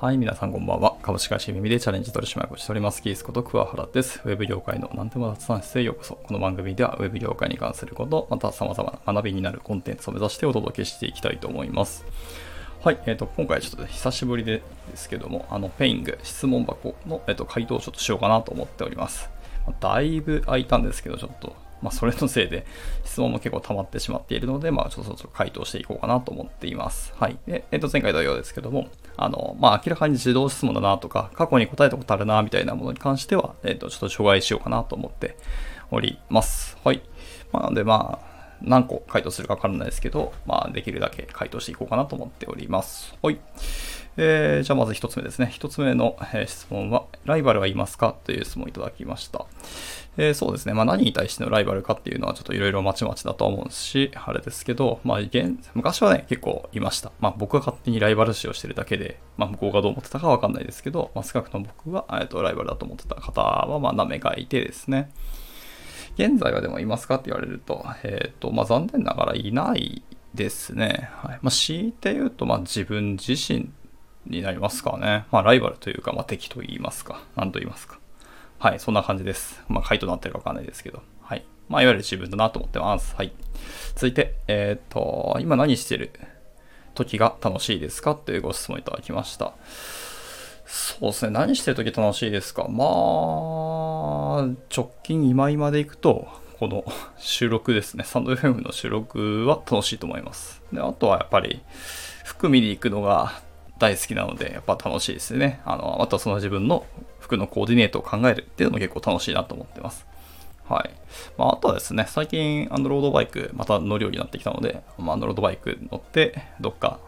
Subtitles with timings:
[0.00, 0.94] はい、皆さんこんばんは。
[1.02, 4.20] 株式会社耳でチャレンジ取締役をしております、キースこと桑原です。
[4.24, 6.14] ウェブ業界の何でも雑談室へようこそ。
[6.14, 12.04] この番組ではウェブ業界に関すること、また様々な学びになるコンテンツを目指してお届けしていきたいと思います。
[12.84, 19.28] はい、えっ、と、今回ちょっと久しぶりでですけども、あの、ペイング質問箱の、えっと回答をちょっとしようかなと思っております。
[19.80, 22.66] だいぶ空いたんですけど、ちょっと、まあ、それのせいで
[23.04, 27.14] 質問も結構溜まってしまっているので、まあ、ちょっとそろ回答していこうかなと思っています。
[27.18, 27.38] はい。
[27.46, 35.36] で、えっ、と、前回同様ですけども、あの、まあ、明らかに自動質問だなとか、過去に答えたことあるな、みたいなものに関しては、えっ、と、ちょっと除外しようかなと思って
[35.90, 36.76] おります。
[36.84, 37.02] はい。
[37.52, 38.28] まあ、なので、まあ、
[38.60, 43.16] 何個回答するかわからないですけど、まあ、できるだけ回答していこうかなと思っております。
[43.22, 43.38] はい。
[44.16, 45.48] えー、じゃあまず一つ目ですね。
[45.52, 46.16] 一つ目の、
[46.46, 48.16] 質問は、ライバルはいますか？
[48.24, 49.46] という質問をいただきました。
[50.18, 50.74] えーそうですね。
[50.74, 57.12] まあ何に対してのライバルかっていうのはちょっといろいろまちまちだと思うし、あれですけど、まあ現、昔はね、結構いました。
[57.20, 65.10] まあ僕が勝手にライバル視をしてるだけで、まあ向こうがどう思ってたかわかんないですけど、まあ少なくとも僕は、えっと、ライバルだと思ってた方は、まあ何名かいてですね。
[66.16, 70.02] 現在はでもいますかって言われると、えっ、と、まあ残念ながらいない
[70.34, 71.10] ですね。
[71.22, 71.38] はい。
[71.42, 73.70] まあ強いて言うと、まあ自分自身
[74.26, 75.26] になりますかね。
[75.30, 77.22] まあライバルというか、まあ敵と言いますか。
[77.36, 77.97] 何と言いますか。
[78.58, 79.62] はい、そんな感じです。
[79.68, 81.02] まあ回答になってるかわかんないですけど。
[81.20, 81.44] はい。
[81.68, 83.14] まあいわゆる自分だなと思ってます。
[83.14, 83.32] はい。
[83.94, 86.10] 続いて、えっ、と、今何してる？
[86.94, 88.16] 時が楽しいですか？
[88.16, 89.52] というご質問いただきました。
[90.66, 91.30] そうですね。
[91.30, 92.66] 何してる時楽しいですか？
[92.68, 92.88] まあ、
[94.76, 96.26] 直近今今でいくと、
[96.58, 96.84] この
[97.16, 98.02] 収録ですね。
[98.02, 100.60] サンド FM の収録は楽しいと思います。
[100.72, 101.60] で、あとはやっぱり、
[102.24, 103.40] 服見に行くのが
[103.78, 105.60] 大好きなので、やっぱ楽しいですね。
[105.64, 106.84] あの、あとはその自分の
[107.20, 110.06] 服のコーディネートを考えるっていうのも結構楽しいなと思ってます。
[110.68, 110.90] はい。
[111.38, 116.98] まあ、あとはですね、最近、あの、ロードバイク、また乗るようになってきたので、まあ、あのロードバイク乗って、どっか、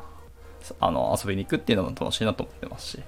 [0.78, 3.02] あの、遊びに行くっていうのも楽しいなと思ってますし、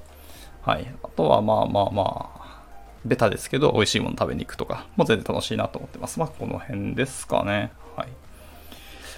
[0.62, 0.94] はい。
[1.02, 2.62] あとは、まあまあまあ、
[3.04, 6.20] ベタですけど、美味しいもの食べに行くとかも全然楽しいなと思ってます。
[6.20, 7.72] まあ、この辺ですかね。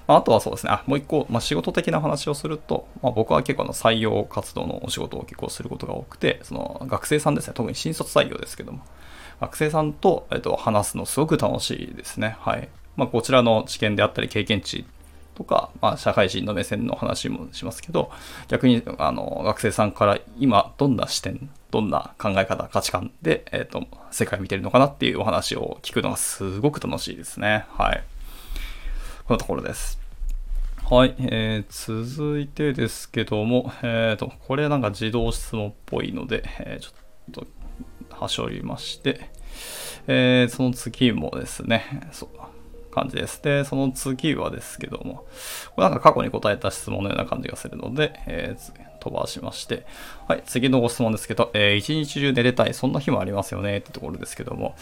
[0.06, 8.80] まあ、あとはそうですね、あもう一個、まあ、仕事的な話をすると、まあ、僕は結構あの採用活動のお仕事を結構することが多くて、その学生さんですね、特に新卒採用ですけども、
[9.40, 12.36] 学生さんと、えっと、話すのすごく楽しいですね。
[12.40, 12.68] はい。
[12.96, 14.84] まあ、こちらの知見であったり経験値
[15.34, 18.10] とか、まあ、社会人の目線の話もしますけど、
[18.48, 27.66] 逆にあの学生さんから今どんな視点、どんな考え方、価値観で、えっと世界を見てるのかなっていうお話を聞くのがすごく楽しいですね。
[27.70, 28.04] はい。
[29.26, 29.98] このところです。
[30.90, 36.90] はい、えー、続いてですけども、えーと、これなんか自動質問っぽいので、えーちょ
[37.30, 37.46] っと、
[38.14, 39.30] 端折りまして、
[40.08, 43.42] えーその次もですね、そう、感じです。
[43.42, 45.24] で、その次はですけども、
[45.74, 49.84] これなんか過去に答えた質問のような感じがするので、えー飛ばしまして、
[50.28, 54.76] はい、次のご質問ですけど、えー一日中寝れたい、そんな日もありますよねってところですけども、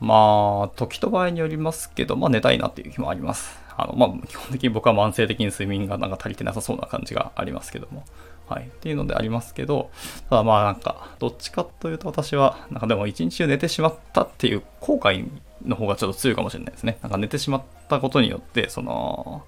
[0.00, 3.58] まあ、時と場合によりますけど、まあ寝たいなっていう日もあります。
[3.76, 8.04] あの、まあ、基本的に僕は慢性的に睡眠がなんか足りてなさそうな感じがありますけども。
[8.48, 8.64] はい。
[8.64, 9.90] っていうのでありますけど、
[10.28, 15.28] ただまあなんか、どっちかというと私は、なんかでも一日中寝てしまったっていう後悔
[15.64, 16.98] の方がちょっと強いかもしれないですね。
[17.02, 19.44] なんか寝てしまったことによって、その、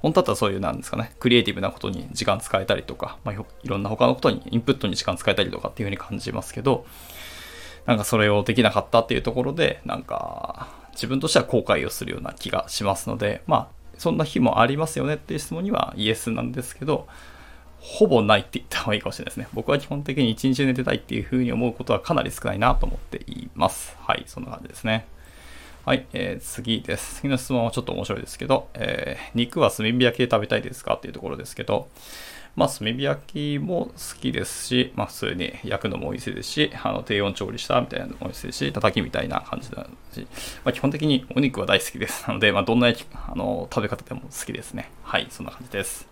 [0.00, 6.86] 本当だったらそういうなんですかね、クリエイティブなことに時間使えたりとか、まあ、いろんな他のことに、インプットに時間使えたりとかっていうふうに感じますけど、
[7.86, 13.68] なんかそれをできなかったっていうところで、なんか自分としては後悔をするような気がしますので、まあ、
[13.98, 17.06] そんな日もありますよねっていう質問にはイエスなんですけど、
[17.78, 19.48] ほぼないって言った方がいいかもしれないですね。
[19.54, 23.96] 僕は基本的に一日寝てたいっていうふうに思うことはかなり少ないなと思っています。
[24.00, 25.06] はい、そんな感じですね。
[25.86, 27.16] はい、えー次です。
[27.16, 31.88] 次の質問はちょっと面白いですけど、えー肉は炭火焼きで食べたいですかっていうところですけど、
[32.56, 40.26] まあ、炭火焼きも好きですし、まあ、普通に焼くのも美味しいですし、あの低温調理したみたいなのも美味しいですし、叩きみたいな感じだし、
[40.64, 42.26] まあ、基本的にお肉は大好きです。
[42.26, 44.90] なので、まあ、どんな焼きあの食べ方でも好きですね。
[45.02, 46.08] はい、そんな感じです。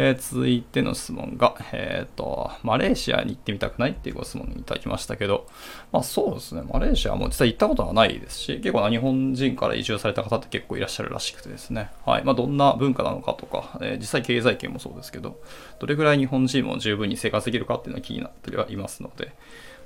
[0.00, 5.48] えー続いての質問が、えっ、と、マレーシアに行ってみたくないっていうご質問いただきましたけど、
[5.90, 15.40] まあそうですね、マレーシアも実際行ったことはないですし、結構な日本人から移住された方って結構いらっしゃるらしくてですね、はい、まあどんな文化なのかとか、えー実際経済圏もそうですけど、
[15.80, 19.32] どれぐらい日本人も十分に生活できるかっていうのが気になってはいますので、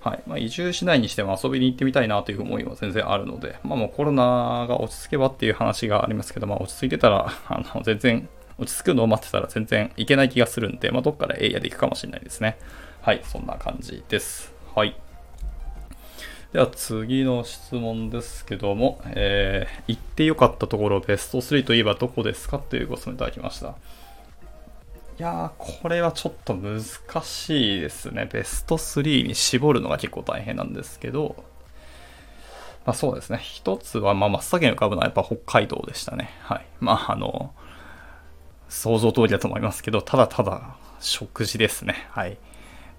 [0.02, 0.22] はい。
[0.26, 8.28] まあ、移住しないにしても遊びに行ってみたいなという思いは全然あるので、まあ、もうコロナが落ち着けばっていう話がありますけど、まあ、落ち着いてたら、あの全然
[8.62, 12.58] 落ち着くのを待ってたら全然いけない気がするんで、まあ、どっからエイヤで行くかもしれないですね。
[13.00, 14.52] はい、そんな感じです。
[14.74, 14.96] はい。
[16.52, 23.68] では次の質問ですけども、えー行ってよかったところベスト3といえばどこですかというご質問いただきました。
[25.18, 26.80] いやー、これはちょっと難
[27.24, 28.28] しいですね。
[28.30, 31.36] ベスト3に絞るのが結構大変なんですけど、
[32.84, 33.38] まあそうですね。
[33.40, 36.30] 一つは、まあ真っ先に浮かぶのはやっぱ北海道でしたね。
[36.42, 36.66] はい。
[36.80, 37.52] まああの、
[38.72, 42.06] 想像通りだと思いますけど、ただただ食事ですね。
[42.10, 42.38] はい。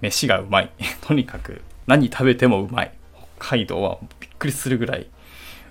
[0.02, 0.70] 飯がうまい。
[1.02, 2.92] とにかく何食べてもうまい。
[3.40, 5.08] 北海道はびっくりするぐらい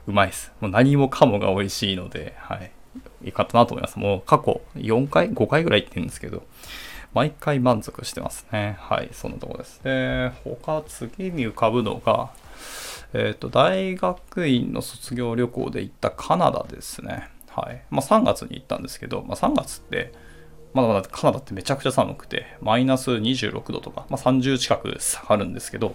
[0.09, 0.53] うまいです。
[0.61, 2.73] もう何もかもが美味しいので、はい。
[3.25, 3.99] いいかったなと思います。
[3.99, 6.43] もう過去4回 ?5 回ぐらい行ってるんですけど、
[7.15, 8.77] 毎回満足してますね。
[8.81, 9.81] はい、そのとこです。
[9.85, 12.31] で、他次に浮かぶのが、
[13.15, 17.29] えっ、ー、と、大学院の卒業旅行で行ったカナダですね。
[17.55, 17.83] はい。
[17.91, 20.13] まあ3月に行ったんですけど、まあ3月って、
[20.75, 25.95] まだまだカナダってめちゃくちゃ寒くて、マイナス26度とか、まあ30近く下がるんですけど、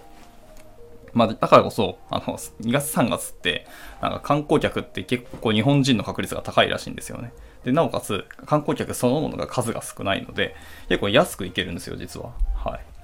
[1.12, 3.66] まあ、だからこそ、あの、2月3月って、
[4.00, 7.32] なんか観光客って結構日本人の確率が高いらしいんですよね。
[7.64, 10.54] で、なおかつ、観光客そのものが数が少ないので、
[10.88, 12.32] 結構安く行けるんですよ、実は。
[12.54, 12.97] はい。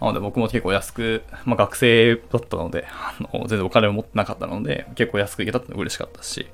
[0.00, 6.46] なので僕も結構安く、まあ学生だったので、あの、全然お金を持ってなかったので、結構安く行けたって嬉しかったし、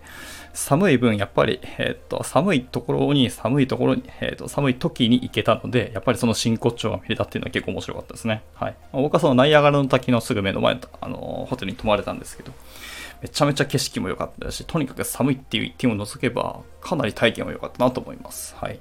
[0.57, 8.43] 寒い分、やっぱり、えっ、と、寒いところに、寒いところに、えっ、と、寒い時に行けたので、やっぱりその真骨頂が見れたっていうのは結構面白かったですね。
[8.55, 8.77] はい。
[8.93, 12.53] 僕はそのナイアガラの滝のすぐ目の前の、あの、ホテルに泊まれたんですけど、
[13.23, 18.55] めちゃめちゃ景色も良かったし、とにかく寒いっていう一点を除けば、かなり体験は良かったなと思います。
[18.57, 18.81] はい。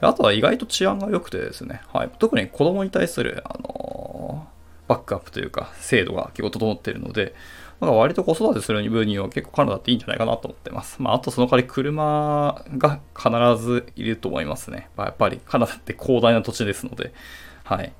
[0.00, 2.10] であとは意外と治安が良くてですね、はい。
[2.18, 4.46] 特に子供に対する、あの
[4.88, 7.34] バックアップというか、制度が結構整っているので、
[7.80, 11.02] なんか割と子育てする分には結構カナダっていいんじゃないかなと思ってます。
[11.02, 14.88] まあ、あとその代わり車が必ずいると思いますね。
[14.96, 17.12] まあ、やっぱりカナダって広大な土地ですので、
[17.64, 17.92] はい。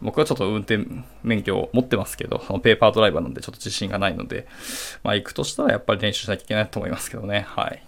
[0.00, 0.84] 僕はちょっと運転
[1.22, 4.48] 免許を持ってますけど、そのペーパードライバーなんでちょっと自信がないので、
[5.04, 7.46] まあ行くとしたらやっぱり練習しなきゃいけないと思いますけどね。
[7.48, 7.86] はい。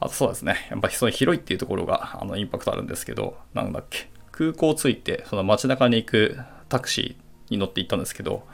[0.00, 0.68] あとそうですね。
[0.70, 4.08] やっぱその広いっていうところがあのインパクトあるんですけど、なんだっけ。
[4.32, 8.46] 空港着いて、その街中に行くタクシー、に乗って行ったんですけど、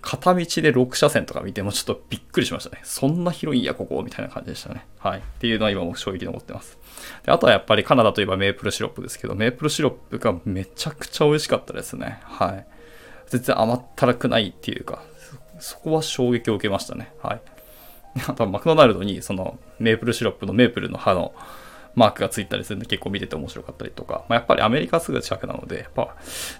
[0.00, 2.80] 片道で6車線とか見てもちょっとびっくりしましたね。
[2.84, 4.86] そんな広いんや、ここ、みたいな感じでしたね。
[4.98, 5.18] はい。
[5.18, 6.78] っていうのは今も衝撃残ってます。
[7.24, 12.20] であとはやっぱりカナダといえばメープルシロップですけど、メープルシロップがめちゃくちゃ美味しかったですね。
[12.22, 12.66] はい。
[13.28, 15.02] 全然甘ったらくないっていうか、
[15.58, 17.12] そこは衝撃を受けましたね。
[17.22, 17.40] はい。
[18.28, 21.34] あとマクドナルドにそのメープルシロップのメープルの葉の
[21.94, 26.14] マークがついたりするんで結構見てて面白かったりとか、まあ、やっぱりアメリカすぐ近くなので、やっぱ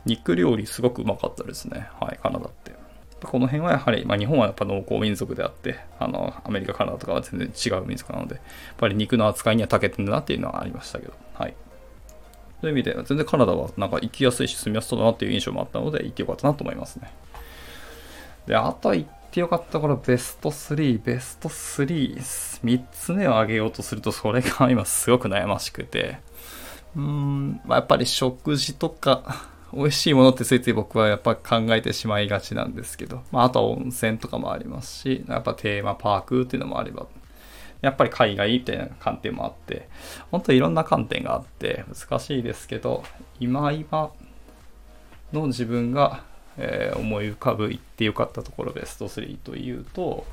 [0.06, 1.88] 肉料理すごくうまかったですね。
[2.00, 2.72] はい、カナダって。
[3.22, 8.44] この辺はやはり、まあ、日本はやっぱ農耕民族であって、あの、アメリカ、カナダとかは全然違う民族なので、やっ
[8.78, 11.54] ぱり肉の扱いには長けてるなっていうのはありましたけど、はい。
[12.62, 17.10] そういう意味で、全然カナダはなんか行きやすいし住みやすそうだなっていう印象もあったので、行ってよかったなと思いますね。
[18.46, 22.16] で、あとは行ってよかったこれベスト3、ベスト3、
[22.64, 26.18] 3つ目を挙げようとすると、それが今すごく悩ましくて、
[26.96, 29.44] うーん、まあ、やっぱり食事とか、
[29.74, 37.06] 美味しいものってついつい僕はやっぱ考えてしまいがちなんですけど、まあ、あとは温泉とかもありますし、やっぱテーマパークっていうのもあれば、
[37.82, 39.88] やっぱり海外みたいな観点もあって、
[40.30, 43.04] 本当いろんな観点があって難しいですけど、
[43.38, 44.12] 今今
[45.34, 46.22] の自分が
[46.58, 50.26] えー、思い浮かぶ行ってよかったところベスト3というと、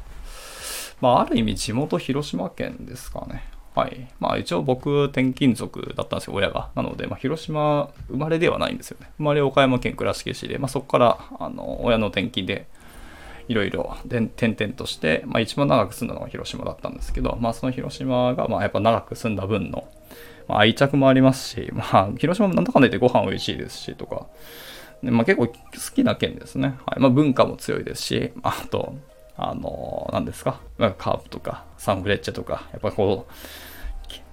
[1.02, 3.44] まあ、ある意味地元広島県ですかね。
[3.76, 4.08] はい。
[4.20, 6.70] まあ一応僕転勤族だったんですよ、親が。
[6.76, 9.10] なので、まあ、広島生まれではないんですよね。
[9.18, 12.68] 生まれ岡山県倉敷市で、まあ、そこからあの親の転勤で
[13.48, 19.88] いろいろ転々として、まあ、一番長く住んだのが広島だったんですけど、まあ、その広島がまあやっぱ長く住んだ分の、
[20.48, 24.28] まあ、愛着もありますし、まあ、広島もなんだかんだ言ってご飯美味しいですしとか、
[25.12, 25.54] まあ、結構好
[25.94, 26.76] きな県ですね。
[26.86, 28.96] はいまあ、文化も強いですし、あと、
[29.36, 33.34] あの何ですか、ま、カープとかサンフレッチェとか、やっぱこう、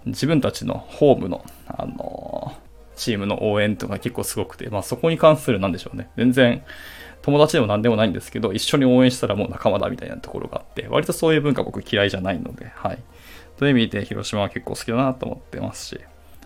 [0.08, 2.56] 自分たちのホームの、あの
[2.96, 6.10] チームの応援とか結構すごくて、まあ、そこに関するなんでしょうね。
[6.16, 6.62] 全然、
[7.22, 12.98] 友達でも何でもないんですけど、一緒に応援したらもう仲間だみたいなところがあって、割とそういう文化僕嫌いじゃないので、はい。
[13.56, 16.00] という意味で広島は結構好きだなと思ってますし、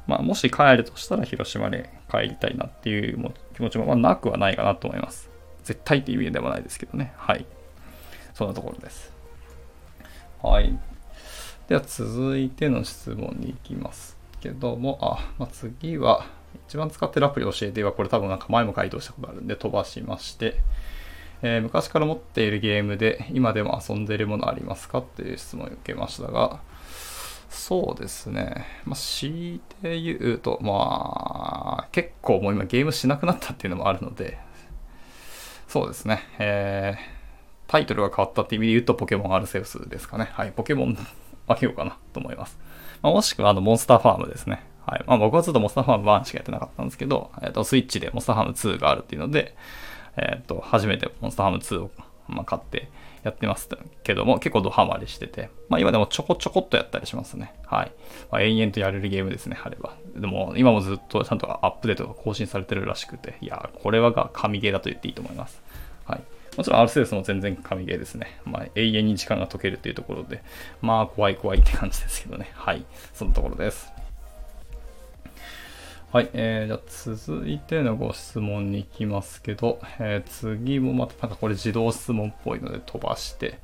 [0.06, 5.30] まあ、もし帰るとしたら広島で帰りたいなっていう気持ちもまなくはないかなと思います。
[5.62, 7.12] 絶対っていう意味ではないですけどね。
[7.16, 7.46] はい。
[8.34, 9.12] そんなところです。
[10.42, 10.78] はい。
[11.68, 16.26] では続いての質問に行きますけども、あ、まあ、次は、
[16.68, 20.60] 一番使ってるアプリ教えては、これ多分なんか前も回答したことあるんで飛ばしまして、
[21.42, 24.98] えー、昔から持っているゲームで今でも遊んでいるものありますか？
[24.98, 26.60] っていう質問を受けましたが、
[27.48, 28.66] そうですね。
[28.84, 34.38] まあ、強いて言うと、まあ、結構もう今ゲームしなくなったっていうのもあるので、
[35.68, 36.22] そうですね。
[36.38, 40.28] えー、タイトルが変わったって意味で言うと、ポケモンアルセウスですかね。
[40.32, 40.96] はい、ポケモン
[41.48, 42.58] あげようかなと思います。
[43.02, 44.62] まあ、もしくは、あの、モンスターファームですね。
[44.86, 45.04] はい。
[45.06, 49.56] まあ僕はずっとモンスターファーム1しかやってなかったんですけど、えっ、ー、と、スイッチでモンスターファーム2があるっていうので、
[50.16, 51.90] えっ、ー、と、初めてモンスターファーム2を、
[52.28, 52.90] まあ、買って
[53.24, 53.68] やってます
[54.02, 57.54] けども、結構ドハマりしてて、まあ今でもちょこちょこっとやったりしますね。
[57.66, 57.92] はい。
[58.30, 59.96] まあ、延々とやれるゲームですね、あれば。
[60.14, 65.62] でも今もずっとちゃんとアップデートが更新されてるらしくて、いや、これはが神ゲーだと言っていいと思います。
[66.04, 66.22] はい。
[66.56, 68.38] もちろんアルセウスも全然神ゲーですね。
[68.44, 70.42] まあ、永遠に時間が解けるっていうところで、
[70.82, 72.50] まあ、怖い怖いって感じですけどね。
[72.54, 72.84] はい。
[73.14, 73.90] そのところです。
[76.14, 76.80] はい、えー、じゃあ
[77.26, 83.58] 続いてのご質問に行きますけど、えー、次もまたなんかこれ自動質問っぽいので飛ばして、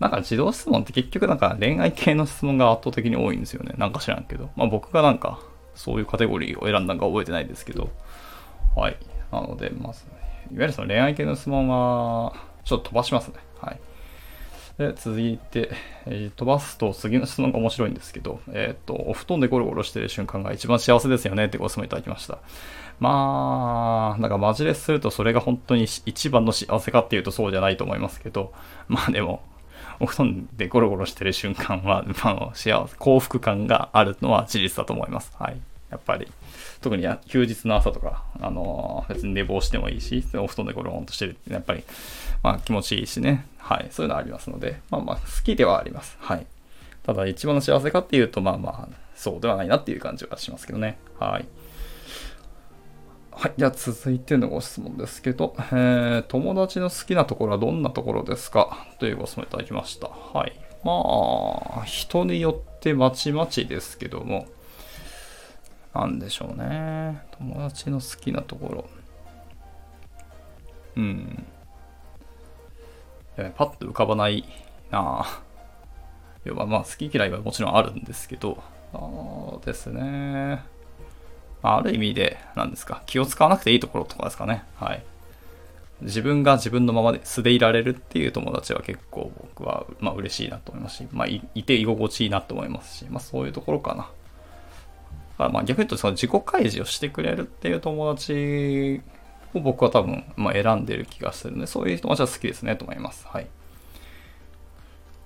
[0.00, 3.74] なんか自動質問って結局なんか恋愛系の質問が圧倒的に多いんですよね。
[3.78, 4.50] なんか知らんけど。
[4.56, 5.38] まあ僕がなんか
[5.76, 7.88] そういうカテゴリーを選んだのか覚えてないですけど、
[8.74, 8.96] はい。
[9.30, 10.02] なので、まず、
[10.52, 12.32] いわゆるその恋愛系の質問は、
[12.64, 13.34] ちょっと飛ばしますね。
[13.60, 13.80] はい。
[14.78, 15.70] で、続いて、
[16.06, 22.38] えー、飛ばすと次の質問が面白いんですけど、えっ、ー、と、お布団でゴロゴロしてる瞬間が一番幸せですよねってご質問いただきました。
[23.00, 28.52] まあ、なんかマジレスするとそれが本当に一番の幸せかっていうとそうじゃないと思いますけど、
[28.88, 29.42] まあでも、
[30.00, 35.32] お布団でゴロゴロしてる瞬間は、まあ、幸せ、幸福感があるのは事実だと思います。
[35.38, 35.60] はい。
[35.90, 36.26] やっぱり。
[36.80, 41.84] 特に休日の朝とか、あのー、別に寝坊してもいいし、お布団でゴロンとしてるってやっぱり、
[42.42, 43.46] まあ気持ちいいしね。
[43.58, 43.88] はい。
[43.90, 46.16] そういうのありますので、まあまあ好きではあります。
[46.20, 46.46] はい。
[47.04, 50.98] ただ一番の幸せかっていうと、まあまあ、そうではないなっていう感じはしますけどね。
[51.18, 51.46] はい。
[53.30, 53.52] はい。
[53.56, 58.86] じゃあ続いてのご質問ですけど、えー、友達の好きなところはどんなところですか？
[58.98, 60.08] というご質問いただきました。
[60.08, 60.52] はい。
[60.84, 64.46] まあ、人によってまちまちですけども、
[65.94, 67.22] なんでしょうね。
[67.38, 68.84] 友達の好きなところ。
[70.96, 71.46] うん。
[73.36, 74.44] パッと浮かばない
[74.90, 75.40] なぁ。
[76.44, 78.62] 要はまあ好き嫌いはもちろんあるんですけど、
[78.92, 80.62] そうですね。
[81.62, 84.64] ある意味で、何ですか、気を使わなくていいところとかですかね。
[84.74, 85.02] はい。
[86.00, 94.10] 自分が自分のままで素でいられるっていう友達は結構僕は、まあ嬉しいなと思いますし、まあいて居心地いいなと思いますし、まあそういうところかな。
[95.48, 99.00] まあ逆に言うとその自己開示をしてくれるっていう友達
[99.54, 103.26] を僕は多分、まあ、選んでる気がするので、そういう友達は好きですねと思います。
[103.26, 103.46] はい。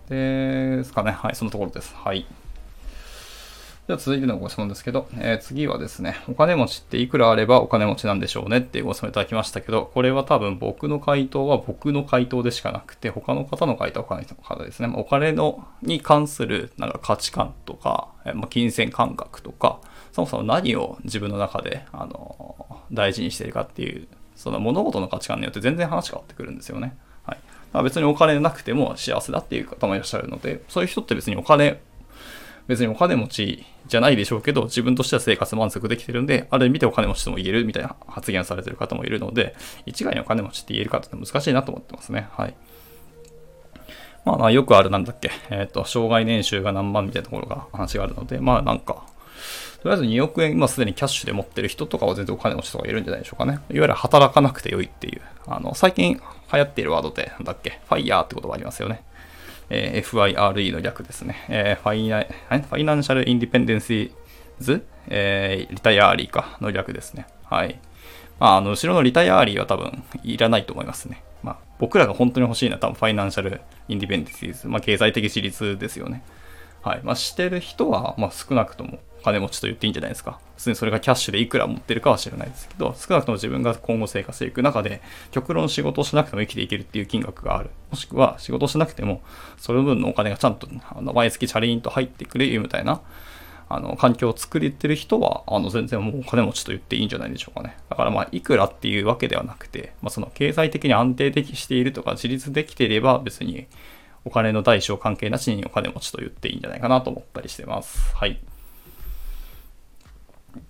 [0.08, 1.12] ですかね。
[1.12, 1.94] はい、そのところです。
[1.94, 2.26] はい。
[3.86, 14.88] では続いてのご質問ですけど、えー、次はですね、お金持ちっていくらあればお金持ちなんでしょうねっていうご質問いただきましたけど、これは多分僕の回答は僕の回答でしかなくて、他の方の回答は他の人の方ですね。
[14.88, 19.78] まお金のに関するなんか価値観とか、え、まあ、金銭感覚とか、
[20.16, 22.56] そもそも何を自分の中で、あの、
[22.90, 26.96] 大事にしているかっていう、その物事の価値観によって全然話変わってくるんですよね。
[27.24, 27.36] はい。
[27.36, 27.42] だか
[27.74, 31.82] ら別にお金なくても幸せだっていう方もいらっしゃるので、そういう人って別にお金、
[32.66, 39.54] 別にお金持ちじゃないでしょうけど、自分としては生活満足できてるんで、ある意味でお金持ちとも言えるみたいな発言されてる方もいるので、
[39.84, 42.26] 一概にお金持ちって言えるかって難しいなと思ってますね。
[42.32, 42.54] はい。
[44.24, 49.04] まあ、よくあるなんだっけ、えっ、ー、と、障害年収が何万みたいなところが話があるので、まあなんか、
[49.86, 53.52] とりあえず2億円今すでにキャッシュで持ってる人とかは全然お金持ちとかいるんじゃないでしょうかね。
[53.52, 55.22] いわゆる働かなくてよいっていう。
[55.46, 59.04] あの、最近流行っているワードで、なんだっけ、 FIRE って言葉ありますよね。
[59.70, 61.36] えー、FIRE の略ですね。
[61.48, 67.28] えー、ファイナ Financial Independence、えー、 Retire Early かの略ですね。
[67.44, 67.78] はい。
[68.40, 71.22] まあ、あの、後ろの Retire Early は多分いらないと思いますね。
[71.44, 76.24] まあ、僕らが本当に欲しいのは多分 Financial Independence、まあ、経済的自立ですよね。
[76.82, 77.00] はい。
[77.04, 80.38] まあ、してる人は、まあ、少なくとも金持ちと言っていいんじゃないですか。
[80.56, 85.02] 普通にそれがキャッシュでいくら持ってるかは知らないですけど、少なくとも自分が今後生活していく中で、
[85.32, 87.70] 極論仕事をしなくても生きていけるっていう金額がある。
[87.90, 89.22] もしくは仕事しなくても、
[89.58, 93.00] その分のお金がちゃんと、あの、毎月チャリンと入ってくれるみたいな、
[93.68, 97.76] あの、環境を作れてる人は、あの、全然もうお金持ちと言っていいんじゃないでしょうかね。
[97.90, 103.66] だからまあ、いくらっていうわけではなくて、まあ、その経済的に安定的しているとか、自立できていれば別に、
[104.24, 108.14] お金の大小関係なしにお金持ちと言っていいんじゃないかなと思ったりしてます。
[108.14, 108.40] はい。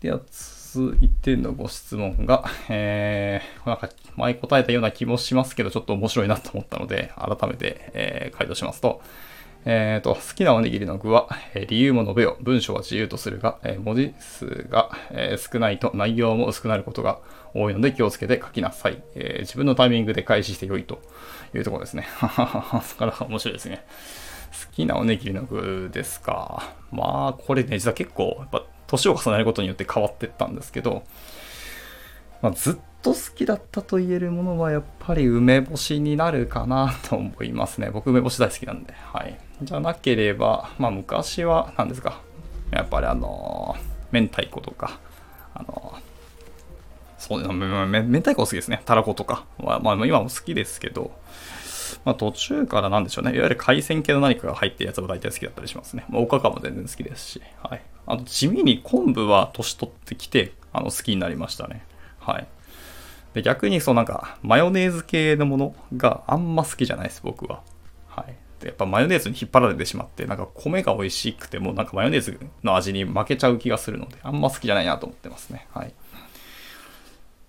[0.01, 9.01] では続いてのご質問が、 えー、なんか前答えたような気もしますけど、ちょっと面白いなと思ったので、改めて、えー、回答しますと、
[9.69, 12.37] えーと、好きなおにぎりの具は、え、理由も述べよ。
[12.41, 17.19] 文章は自由とするが、え、文字数が、え、少ないと内容も薄くなることが
[17.53, 19.03] 多いので気をつけて書きなさい。
[19.17, 21.01] え自分のタイミングで開始して良いと
[21.53, 22.07] いうところですね。
[22.19, 23.85] はははそこから面白いですね。
[24.69, 26.73] 好きなおにぎりの具ですか。
[26.93, 31.03] まあ、これね、実は結構、やっぱ年を重ねることによって変わってったんですけど、
[32.43, 37.91] まあ、ずっと好きだったと言えるものはやっぱり梅干しになるかなと思いますね。
[37.91, 38.93] 僕梅干し大好きなんで。
[38.95, 39.39] はい。
[39.63, 42.21] じゃなければ、まあ昔は何ですか。
[42.71, 43.77] やっぱりあの、
[44.13, 44.99] 明太子とか、
[45.55, 45.95] あの、
[47.19, 48.83] そう、め明太子好きですね。
[48.85, 49.47] たらことか。
[49.59, 51.13] まあ、まあ、今も好きですけど、
[52.07, 53.33] まあ、途中からなんでしょうね。
[53.35, 56.07] いわゆる海鮮系の何かが入ってるやつは大体好きだったりしますね。
[56.09, 57.43] まあ、おかかも全然好きですし。
[57.61, 57.83] はい。
[58.07, 61.85] あと、地味に昆布は年取ってきて、あの、好きになりましたね。
[62.21, 62.47] はい。
[63.35, 67.61] で、逆にそうなんか、マヨネーズ系のものがあんま好きじゃないです、僕は。
[68.07, 68.37] はい。
[68.61, 75.67] で、やっぱマヨネーズに引っ張られてしまって、なんか米が美味しくても、なんかマヨネーズの味に負けちゃう気がするので、あんま好きじゃないなと思ってますね。
[75.75, 75.93] はい。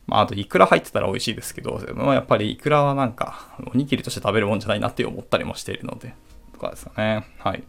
[0.08, 6.14] まあ、あと、イクラ入ってたら美味しいですけど、まあ、やっぱりイクラはなんか、おにぎりとして食べるもんじゃないなって思ったりもしているので、
[6.54, 7.28] とかですかね。
[7.40, 7.64] はい。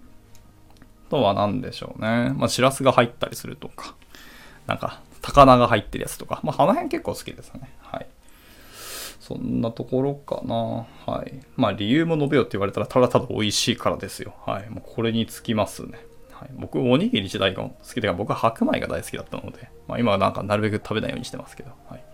[1.09, 2.33] あとは何でしょうね。
[2.37, 3.95] まあ、しらすが入ったりするとか、
[4.67, 7.73] なんか、高菜が入ってるやつとか、まあ、花辺結構好きですね。
[7.81, 8.07] はい。
[9.21, 10.87] そんなところかな。
[11.07, 11.41] はい。
[11.57, 14.35] まあ、理由も述べようって言われたら、ただただ美味しいからですよ。
[14.47, 14.71] はい。
[14.71, 15.99] もうこれにつきますね。
[16.33, 22.05] はい、僕、おにぎり自体が好きで、僕は白米が大好きだったので、まあ、今はなんかなるべく食べないようにしてますけど、はい。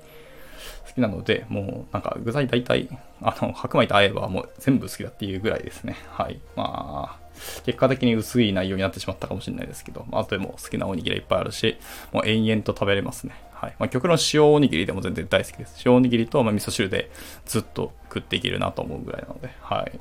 [0.86, 2.88] 好きなので、もうなんか具材大体、
[3.22, 5.96] あの、白米と合えばもう全部好きだっていうぐらいですね。
[6.10, 6.40] はい。
[6.56, 7.24] まあ、
[7.64, 11.76] 結果的に薄い内容になってしまったかもしれないですけど、まあ、とでも好きなおにぎりはいっぱいあるし、
[12.12, 13.34] もう延々と食べれますね。
[13.54, 13.74] はい。
[13.78, 15.82] まあ、極論塩おにぎりでも全然大好きです。
[15.84, 17.10] 塩おにぎりと、ま、味噌汁で
[17.46, 19.98] ずっと食っていけるなと思うぐらいなので、はい。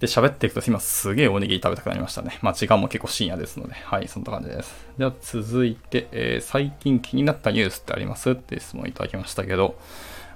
[0.00, 2.38] で、喋っていくと今すげえおにぎり食べたくなりましたね。
[2.40, 4.86] まあ時間も結構深夜ですので、はい、そんな感じです。
[4.96, 8.30] では続いて、えー、最近気になったニュースってあります？
[8.30, 9.78] って質問いただきましたけど、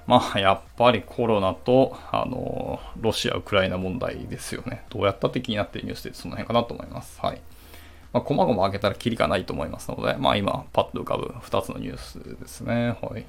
[0.06, 4.85] まあやっぱりコロナと、あのー、ロシア・ウクライナ問題ですよね。
[4.90, 7.18] どうやったって気になってるニュースでその辺かなと思います。
[7.23, 7.40] はい。
[8.12, 12.99] まあ、細々開けたらキリがないと思いますので、まあ今パッと浮かぶ2つのニュースですね。
[13.00, 13.25] はい。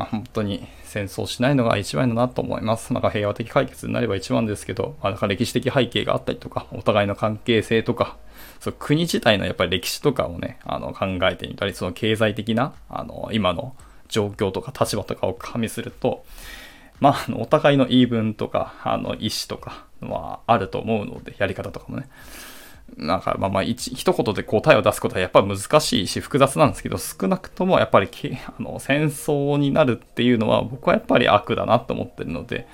[0.00, 2.94] まあ、本当に戦争しないのが一番だなと思います。
[2.94, 8.16] なんか平和的解決になれば一番ですけど、まあ、なんか歴史的背景があったりとか、お互いの関係性とか、
[8.60, 13.76] そう国自体のやっぱり歴史とかをね、あの考えてみたり、その経済的な、あの、今の
[14.08, 16.24] 状況とか立場とかを加味すると、
[16.98, 22.08] まあ、お互いの言い分とか、あの、意思とかはあると思うので、やり方とかもね。
[22.96, 28.08] なんか、まあまあ一、一言で答えを出すことはやっぱり難しいし複雑なんですけど、少なくともやっぱり
[28.46, 32.66] あの戦争になるっていうのは僕はやっぱり悪だなと思ってるので、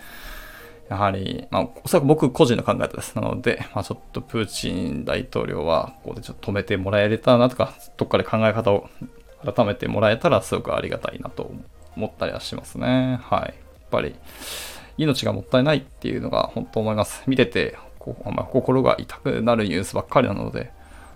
[0.88, 3.16] やはり、まあ、おそらく僕個人の考え方です。
[3.16, 8.88] なので、まあちょっとプーチン大統領は、ここでちょっと止めてもらえれたらなとか、どっかで考え方を
[9.44, 11.50] 改めてもらえたらすごくありがたいなと
[11.96, 13.18] 思ったりはしますね。
[13.22, 13.40] はい。
[13.40, 13.52] やっ
[13.90, 14.14] ぱり、
[14.98, 17.22] 命がもったいないっていうのが本当思います。
[17.26, 17.76] 見てて
[18.24, 20.70] まあ、心が痛くなるニュースばっかりなので、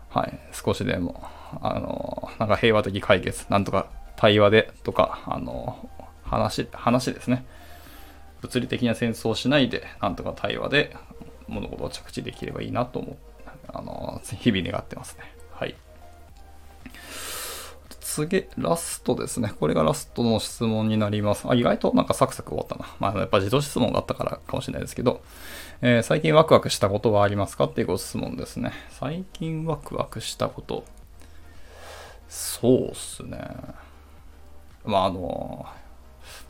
[0.09, 1.23] はい、少しでも、
[1.61, 5.89] あの、なんか平和的解決、なんとか対話でとか、あの、
[6.25, 7.45] 話、話ですね。
[8.43, 10.97] 物理的な戦争をしないで、なんとか対話で
[11.47, 13.17] 物事を着地できればいいなと思う、
[13.69, 15.35] あの、日々願ってますね。
[15.53, 15.75] はい。
[18.11, 19.53] 次、ラストですね。
[19.61, 21.49] これがラストの質問になります。
[21.49, 22.87] あ、意外となんかサクサク終わったな。
[22.99, 25.23] まあ、やっぱ自動質問があったからかもしれないですけど、
[25.81, 28.73] えー、最近ワクワクしたことはありますかっていうご質問ですね。
[28.91, 30.85] 最近ワクワクしたこと。
[32.29, 33.39] そうっすね。
[34.85, 35.67] まあ、あの、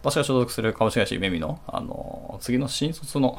[0.02, 3.38] 私が所属する株式会社ゆめみの、あの、次の新卒の、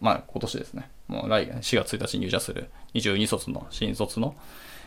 [0.00, 0.90] まあ、今年ですね。
[1.06, 4.34] もう来4月1日に入社する22卒の新卒の、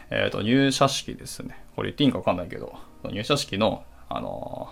[0.10, 1.58] えっ、ー、と、入社式ですね。
[1.76, 4.72] これ言っていいんかわかんないけど、入社式の、あの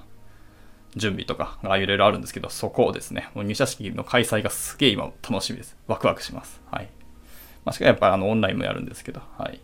[0.95, 5.75] 準備とかがいろいろあるんですけど、そこをですね、もう入社式の開催がすげえ今楽しみです。
[5.87, 6.61] ワクワクします。
[6.71, 6.89] はい。
[7.65, 9.59] まあ、しかもやっぱりあのオンラインもやるんですけど、はい。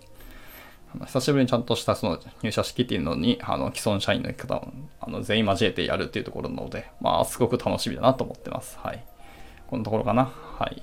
[1.06, 8.80] 久しぶりにちゃんとしたその入社式っていうのに、あの、既存社員の方をあの全員交えてやるっていうところなので、まあ、すごく楽しみだなと思ってます。
[8.82, 9.06] はい。
[9.68, 10.26] このところかな。
[10.26, 10.82] はい。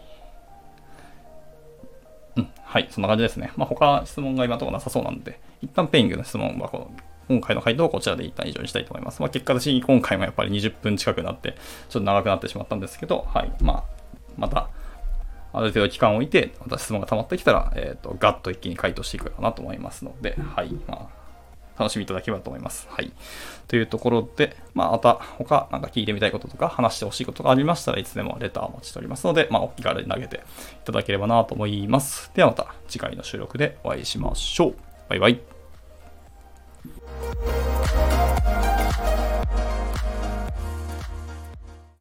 [2.36, 2.48] うん。
[2.62, 2.88] はい。
[2.90, 3.52] そんな感じですね。
[3.56, 6.90] まあ、他質問が今のところなさそうなんで、一旦ペイングの質問はこの
[7.28, 9.20] 今回の回答をこちらで一旦以上にしたいと思います。
[9.20, 11.56] まあ、結果的に今回もやっぱり20分近くなって、
[11.88, 13.52] ちょっと長くなってしまったんですけど、はい。
[13.60, 13.84] まあ、
[14.36, 14.68] また、
[15.52, 20.70] ある程度期間を置いて、また質問が溜まってきたら、えっ、ー、と、ガッと一気に回答していくかなと思いますので、はい。
[20.86, 21.08] まあ、
[21.78, 22.86] 楽しみいただければと思います。
[22.90, 23.12] はい。
[23.68, 30.40] というところで、まあ、また他なんか聞いてみたいこととか話してほしいことがありましたらいつでもレターお待ちしておりますので、まあ、お気軽に投げてい
[30.84, 32.30] ただければなと思います。
[32.34, 34.74] ではまた次回の収録でお会いしましょう。
[35.08, 35.40] バイバイ。